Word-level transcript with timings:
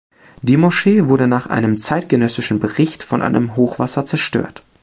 Die 0.41 0.57
Moschee 0.57 1.07
wurde 1.09 1.27
nach 1.27 1.45
einem 1.45 1.77
zeitgenössischen 1.77 2.59
Bericht 2.59 3.03
von 3.03 3.21
einem 3.21 3.55
Hochwasser 3.55 4.03
zerstört. 4.03 4.63